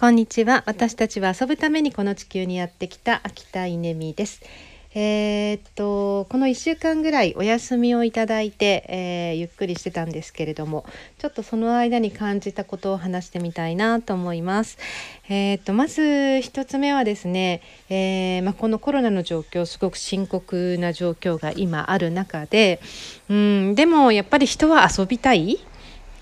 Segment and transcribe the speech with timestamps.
[0.00, 0.62] こんにちは。
[0.64, 4.40] 私たちは遊ぶためにこの地球にやってきた秋田稲美です。
[4.94, 10.86] えー、っとこの1週間ぐらいお休みをいただいて、えー、ゆっくりしてたんですけれども
[11.18, 14.78] ちょっとその間に感じたことを話してみたいなと思います。
[15.28, 17.60] えー、っとまず1つ目はですね、
[17.90, 22.80] えまあ、このコロナの状況すごく深刻な状況が今ある中で
[23.28, 25.58] うんでもやっぱり人は遊びたい？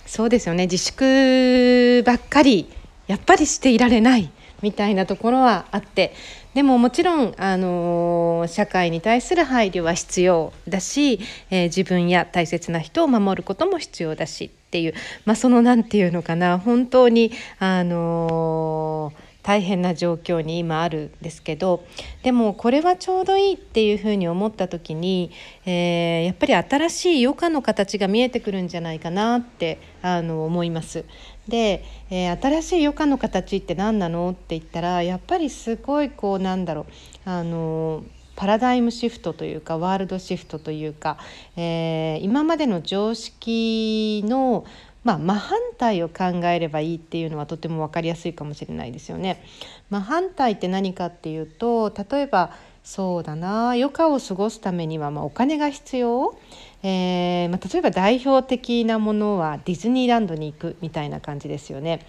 [0.05, 0.65] そうですよね。
[0.65, 2.67] 自粛ばっかり
[3.09, 4.31] やっぱりしていられない
[4.63, 6.15] みたいなところはあって
[6.55, 21.83] でももちろん、あの社会に対する配慮は必要だし、えー、自分や大切な人を守ることも必要だしっていう、まあ、その何て言うのかな本当に、あのー大変な状況に今あるんですけど
[22.23, 25.31] でもこれはちょうどいいっていうふうに思った時に、
[25.65, 31.07] えー、やっぱり新しい余暇の形が見えてくるんじゃないかなってあの思います。
[31.49, 36.87] で、えー、新しい余暇の形って何なのって言ったらやっぱりすごいこうなんだろう
[37.25, 38.05] あの
[38.39, 41.19] パラダイムシフトというかワールドシフトというか、
[41.57, 44.65] えー、今までの常識の
[45.09, 49.43] まあ、真反対を考えればいいっていうのはとても分かりやすいかもしれないですよね。
[49.89, 52.51] 真反対って何かっていうと例えば
[52.85, 56.37] そうだな余暇を過ごすためにはまお金が必要、
[56.83, 62.07] えー、まあ、例えば代表的なものはディズニーランドに行くみたいな感じですよね。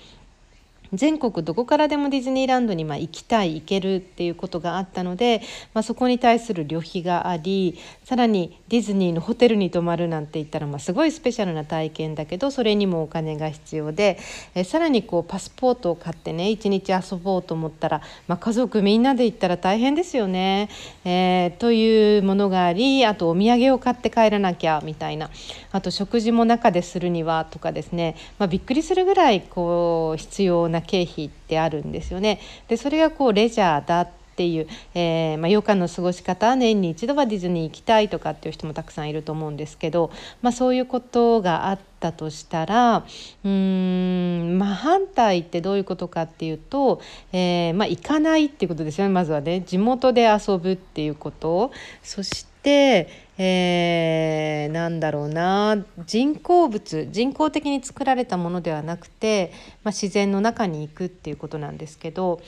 [0.93, 5.41] 全国どこからでもディズニーランドにま行きたい行けるっていうことがあったので、
[5.73, 14.17] まあ、そこに対する旅費がありさらにディズニーのホテルに泊まるなんて言ったら、まあ、すごいスペシャルな体験だけどそれにもお金が必要で
[14.55, 20.69] えさらにこうパスポートを買ってね一日遊ぼうと思ったら、まあ、家族みんなで行ったら大変ですよね、
[21.05, 25.29] えー、というものがありあとお土産を買って帰らなきゃみたいな。
[25.71, 32.39] あと食事も中でするにはとかですね、まあ、びっくりするぐらいこう必要な経費ってあるんですよね。
[32.67, 40.11] でそれがこうレジャーだっていう、えー、まあ、余暇の過ごし方年に一度はディズニー行きたいとかっていう人もたくさんいると思うんですけど、
[40.41, 47.01] まあ、そういうことがあったとしたらうーん真反対ってどういうことかっていうと、
[47.33, 49.59] えー、まあ、行かないっていうことですよねまずはね。
[49.59, 51.73] 地元で遊ぶっていうこと。
[52.01, 53.09] そして
[53.41, 55.85] えー、なんだろうな。
[56.05, 57.07] 人工物。
[57.09, 62.41] 人工的に作られたものではなくて、まあ、自然の中に行くっていうことなんですけど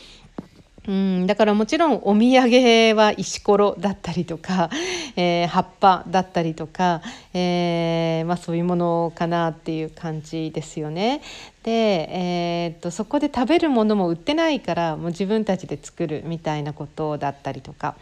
[0.87, 4.71] うんだからもちろんお土産は石ころだったりとか、
[5.15, 7.01] えー、葉っぱだったりとか、
[7.35, 11.21] えー、まあ、そういうものかなっていう感じですよね。
[11.61, 17.95] で、えー、っとそこで食べるものも売ってないからもう自分たちで作るみたいなことだったりとか、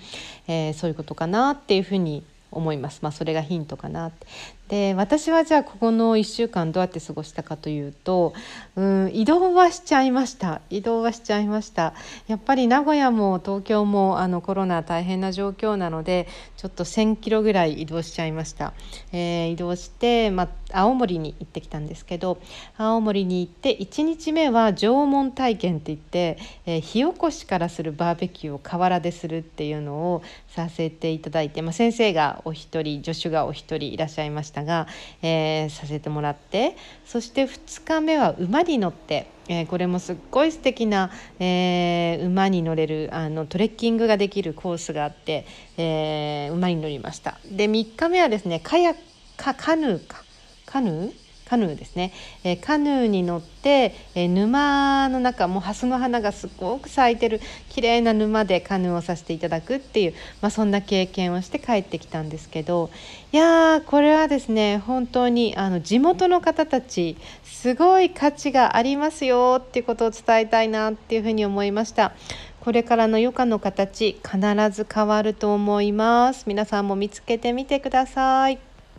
[0.47, 2.99] えそういうことかなっていうふうに思います。
[3.01, 4.27] まあ、それがヒントかなって。
[4.69, 8.35] で私はじゃあここの1週間どうやって過ごしたかというと
[8.75, 10.61] うん移動はしちゃいました。
[10.69, 11.95] 移動はしちゃいました。
[12.27, 18.73] やっぱり名古屋も東京もあのコロナ大変な状況なのでちょっと1,000キロぐらい移動しちゃいました、
[19.11, 22.39] えー、移動して、まあ青森に行ってきたんですけど
[22.77, 34.87] 青森に行って1日目は縄文体験って言って、えー、火起こしからするバーベキューを河原でするっていうのをさせていただいて、まあ、先生がお一人助手がお一人いらっしゃいましたが、
[35.21, 39.27] えー、させてもらってそして2日目は馬に乗って。
[39.51, 45.43] えー、これもすっごい素敵な、えー、馬に乗れるあのトレッキングができるコースがあって、
[45.75, 48.93] えー、馬に乗りましたで3日目はですねカヤ
[49.37, 50.23] カカヌーか
[50.67, 51.28] カヌー？
[51.49, 62.91] カヌーですね、えー、カヌーに乗って、えー、沼の中もうハスの花がすごく咲いてる綺麗な沼でカヌーをさせていただくっていう、まあ、そんな経験をして帰ってきたんですけど
[63.31, 72.13] いやーこれはですね本当にあの地元の方たちすごい価値がありますよっていうことを伝えたいなっていうふうに思いました。
[72.61, 74.37] これからの余暇の形必
[74.71, 76.43] ず変わると思います。
[76.45, 78.68] 皆さんも見つけてみてください。